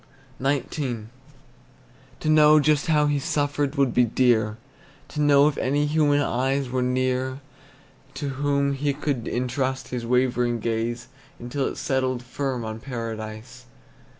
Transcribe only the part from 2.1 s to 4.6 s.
To know just how he suffered would be dear;